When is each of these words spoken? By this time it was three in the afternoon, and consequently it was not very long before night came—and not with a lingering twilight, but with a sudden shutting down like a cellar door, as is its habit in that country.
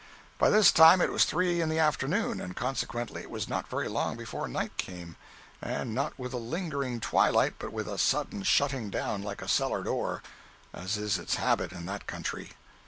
By 0.39 0.49
this 0.49 0.71
time 0.71 0.99
it 0.99 1.11
was 1.11 1.25
three 1.25 1.61
in 1.61 1.69
the 1.69 1.77
afternoon, 1.77 2.41
and 2.41 2.55
consequently 2.55 3.21
it 3.21 3.29
was 3.29 3.47
not 3.47 3.67
very 3.67 3.87
long 3.87 4.17
before 4.17 4.47
night 4.47 4.75
came—and 4.77 5.93
not 5.93 6.17
with 6.17 6.33
a 6.33 6.37
lingering 6.37 6.99
twilight, 6.99 7.57
but 7.59 7.71
with 7.71 7.87
a 7.87 7.99
sudden 7.99 8.41
shutting 8.41 8.89
down 8.89 9.21
like 9.21 9.43
a 9.43 9.47
cellar 9.47 9.83
door, 9.83 10.23
as 10.73 10.97
is 10.97 11.19
its 11.19 11.35
habit 11.35 11.71
in 11.71 11.85
that 11.85 12.07
country. 12.07 12.53